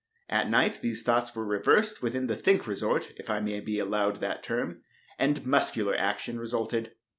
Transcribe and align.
At 0.29 0.49
night 0.49 0.79
these 0.81 1.03
thoughts 1.03 1.35
were 1.35 1.45
reversed 1.45 2.01
within 2.01 2.25
the 2.25 2.35
think 2.35 2.65
resort, 2.65 3.13
if 3.17 3.29
I 3.29 3.39
may 3.39 3.59
be 3.59 3.77
allowed 3.77 4.15
that 4.15 4.41
term, 4.41 4.81
and 5.19 5.45
muscular 5.45 5.95
action 5.95 6.39
resulted. 6.39 6.93